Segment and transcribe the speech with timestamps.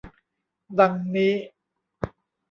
[0.79, 1.33] ดังนี้